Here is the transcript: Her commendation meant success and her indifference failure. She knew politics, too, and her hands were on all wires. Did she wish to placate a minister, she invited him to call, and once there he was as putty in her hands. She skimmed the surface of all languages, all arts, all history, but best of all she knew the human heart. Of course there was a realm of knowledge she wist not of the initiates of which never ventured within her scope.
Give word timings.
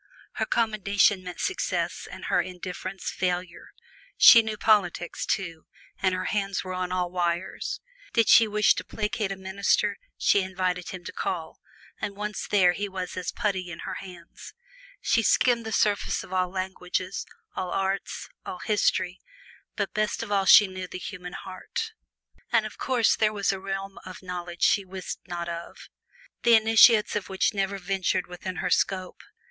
Her 0.37 0.47
commendation 0.47 1.23
meant 1.23 1.39
success 1.39 2.07
and 2.09 2.25
her 2.25 2.41
indifference 2.41 3.11
failure. 3.11 3.69
She 4.17 4.41
knew 4.41 4.57
politics, 4.57 5.27
too, 5.27 5.67
and 6.01 6.15
her 6.15 6.25
hands 6.25 6.63
were 6.63 6.73
on 6.73 6.91
all 6.91 7.11
wires. 7.11 7.81
Did 8.11 8.27
she 8.27 8.47
wish 8.47 8.73
to 8.73 8.83
placate 8.83 9.31
a 9.31 9.35
minister, 9.35 9.99
she 10.17 10.41
invited 10.41 10.89
him 10.89 11.03
to 11.03 11.11
call, 11.11 11.59
and 11.99 12.15
once 12.15 12.47
there 12.47 12.71
he 12.71 12.89
was 12.89 13.15
as 13.15 13.31
putty 13.31 13.69
in 13.69 13.81
her 13.85 13.93
hands. 13.93 14.55
She 15.01 15.21
skimmed 15.21 15.67
the 15.67 15.71
surface 15.71 16.23
of 16.23 16.33
all 16.33 16.49
languages, 16.49 17.23
all 17.55 17.69
arts, 17.69 18.27
all 18.43 18.57
history, 18.57 19.19
but 19.75 19.93
best 19.93 20.23
of 20.23 20.31
all 20.31 20.45
she 20.45 20.65
knew 20.67 20.87
the 20.87 20.97
human 20.97 21.33
heart. 21.33 21.91
Of 22.51 22.79
course 22.79 23.15
there 23.15 23.31
was 23.33 23.51
a 23.51 23.59
realm 23.59 23.99
of 24.03 24.23
knowledge 24.23 24.63
she 24.63 24.83
wist 24.83 25.19
not 25.27 25.47
of 25.47 25.89
the 26.41 26.55
initiates 26.55 27.15
of 27.15 27.29
which 27.29 27.53
never 27.53 27.77
ventured 27.77 28.25
within 28.25 28.55
her 28.65 28.71
scope. 28.71 29.21